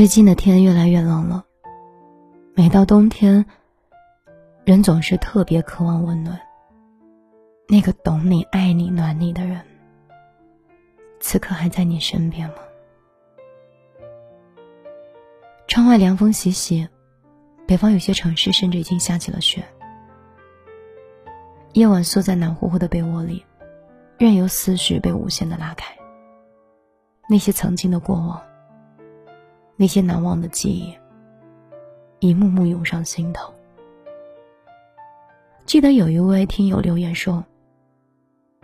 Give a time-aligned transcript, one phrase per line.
[0.00, 1.44] 最近的天越来越冷了，
[2.54, 3.44] 每到冬天，
[4.64, 6.40] 人总是特别渴望温暖。
[7.68, 9.60] 那个懂你、爱你、暖你的人，
[11.20, 12.54] 此刻还在你身边吗？
[15.68, 16.88] 窗外凉风习习，
[17.66, 19.62] 北方有些城市甚至已经下起了雪。
[21.74, 23.44] 夜晚缩在暖乎乎的被窝里，
[24.16, 25.94] 任由思绪被无限的拉开。
[27.28, 28.40] 那些曾经的过往，
[29.80, 30.94] 那些难忘的记忆，
[32.18, 33.50] 一幕幕涌上心头。
[35.64, 37.42] 记得有一位听友留言说。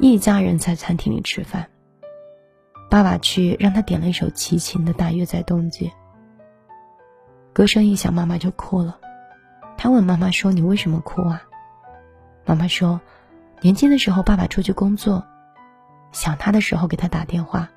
[0.00, 1.68] 一家人在餐厅里吃饭，
[2.90, 5.86] 爸爸去让他点了一首齐秦的《大约在冬季》。
[7.52, 8.98] 歌声一响，妈妈就哭了。
[9.78, 11.44] 他问妈妈说：“你为什么哭啊？”
[12.44, 13.00] 妈妈说
[13.62, 15.24] ：“年轻的时候爸爸出去工作，
[16.10, 17.70] 想他的时候给他打电话，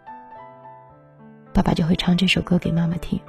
[1.57, 3.19] 爸爸就会唱这首歌给妈妈听。”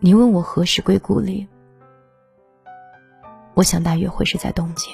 [0.00, 1.46] 你问我何时归故里，
[3.52, 4.90] 我想大约会是在冬季。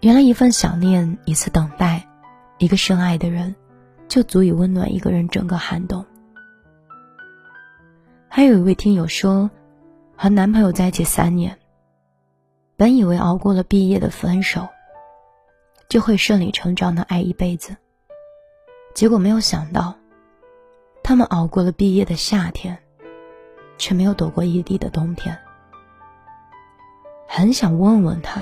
[0.00, 2.04] 原来一份想念，一次等待，
[2.58, 3.54] 一个深爱的人，
[4.08, 6.04] 就足以温暖一个人整个寒冬。
[8.28, 9.48] 还有一位听友说，
[10.16, 11.56] 和男朋友在一起三年，
[12.76, 14.66] 本以为熬过了毕业的分手，
[15.88, 17.76] 就会顺理成章的爱一辈子。
[18.94, 19.92] 结果没有想到，
[21.02, 22.78] 他们熬过了毕业的夏天，
[23.76, 25.36] 却没有躲过异地的冬天。
[27.28, 28.40] 很想问问他。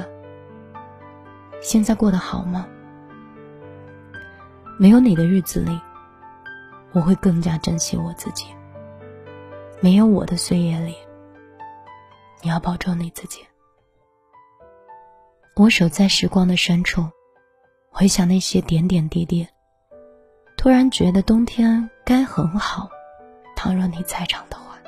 [1.63, 2.67] 现在过得好吗？
[4.79, 5.81] 没有你的日子里，
[6.93, 8.49] 我会更加珍惜我自己。
[9.81, 10.97] 没有我的岁月里，
[12.43, 13.41] 你要保重你自己。
[15.55, 17.09] 我守在时光的深处，
[17.91, 19.47] 回想那些点点滴滴，
[20.63, 22.89] 突然觉得冬天该很好。
[23.57, 24.79] 倘若你在场的话，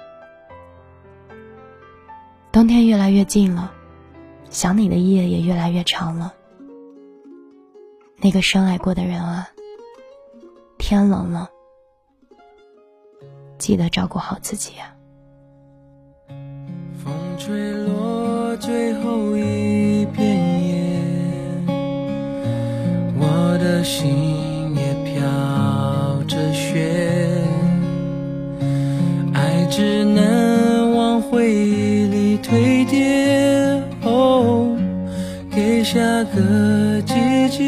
[2.52, 3.72] 冬天越来越近了，
[4.50, 6.32] 想你的夜也越来越长了。
[8.18, 9.48] 那个深爱过的人啊，
[10.78, 11.50] 天冷了，
[13.58, 14.94] 记得照顾好自己啊。
[17.02, 21.66] 风吹落最后一片叶，
[23.18, 24.53] 我的心
[35.94, 37.14] 下个季
[37.50, 37.62] 节。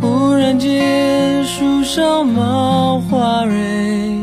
[0.00, 4.18] 忽然间树上冒花蕊，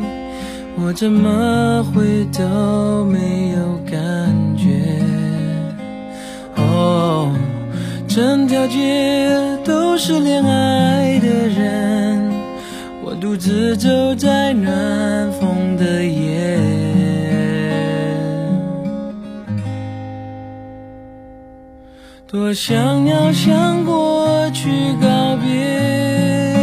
[0.76, 3.98] 我怎么会都没有感
[4.58, 4.82] 觉？
[6.58, 7.34] 哦，
[8.06, 9.32] 整条街
[9.64, 12.30] 都是恋爱的人，
[13.06, 15.32] 我独自走在暖
[22.54, 24.70] 我想要向过去
[25.02, 26.54] 告别。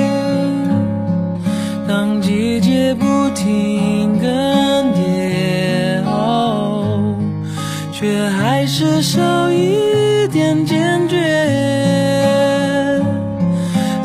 [1.89, 4.31] 当季节不停更
[4.95, 7.17] 迭，哦
[7.93, 11.17] 却还是少一点坚决。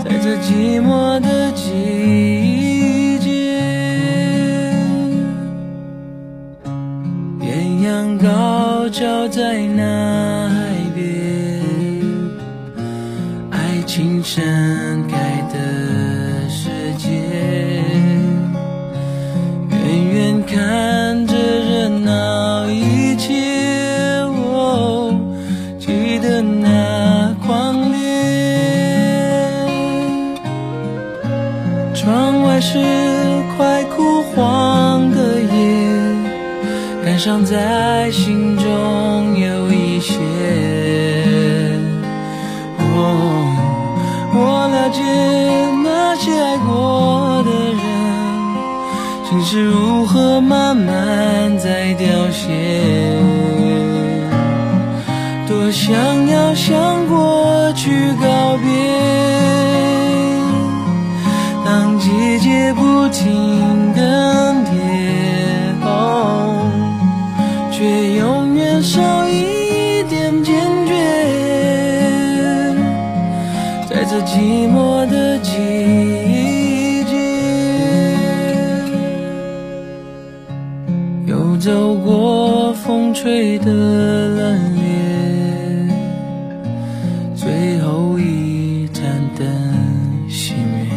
[0.03, 3.29] 在这寂寞的季节，
[7.41, 10.14] 艳阳高照在那
[14.25, 15.17] 盛开
[15.53, 17.07] 的世界。
[19.69, 23.35] 远远看着热闹一切，
[24.51, 25.13] 哦，
[25.79, 27.99] 记得那狂烈。
[31.93, 32.79] 窗外是
[33.55, 35.45] 快枯黄的叶，
[37.05, 40.15] 感伤在心中有一些。
[42.97, 43.54] 哦，
[44.95, 45.01] 解
[45.83, 47.83] 那些爱过的人。
[49.27, 52.45] 心是如何慢慢在凋谢？
[55.47, 55.93] 多想
[56.27, 58.67] 要向过去告别，
[61.63, 64.03] 当季节不停更
[64.65, 64.73] 迭，
[67.71, 69.03] 却永远伤
[74.25, 75.51] 寂寞的季
[77.05, 77.15] 节
[81.27, 85.89] 又走过风吹的冷冽
[87.35, 89.03] 最后一盏
[89.37, 89.47] 灯
[90.27, 90.89] 熄灭。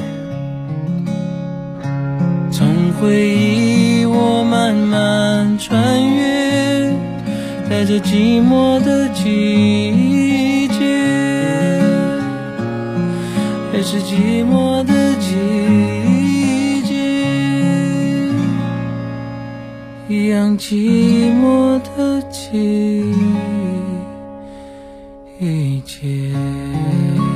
[2.51, 6.91] 从回忆我慢慢穿越
[7.69, 9.88] 在这寂寞的季
[13.91, 15.33] 是寂寞的季
[16.83, 16.93] 节，
[20.11, 23.15] 一样寂寞的季
[25.87, 27.28] 节。